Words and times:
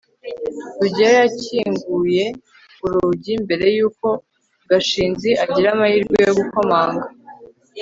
rugeyo 0.79 1.15
yakinguye 1.21 2.25
urugi 2.85 3.33
mbere 3.43 3.65
yuko 3.77 4.07
gashinzi 4.69 5.29
agira 5.43 5.67
amahirwe 5.75 6.17
yo 6.27 6.33
gukomanga 6.39 7.05